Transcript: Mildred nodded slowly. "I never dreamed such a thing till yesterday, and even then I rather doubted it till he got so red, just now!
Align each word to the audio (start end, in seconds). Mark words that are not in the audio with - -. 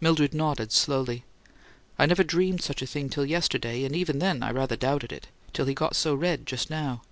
Mildred 0.00 0.32
nodded 0.32 0.70
slowly. 0.70 1.24
"I 1.98 2.06
never 2.06 2.22
dreamed 2.22 2.62
such 2.62 2.80
a 2.80 2.86
thing 2.86 3.08
till 3.08 3.26
yesterday, 3.26 3.82
and 3.82 3.96
even 3.96 4.20
then 4.20 4.40
I 4.40 4.52
rather 4.52 4.76
doubted 4.76 5.10
it 5.12 5.26
till 5.52 5.66
he 5.66 5.74
got 5.74 5.96
so 5.96 6.14
red, 6.14 6.46
just 6.46 6.70
now! 6.70 7.02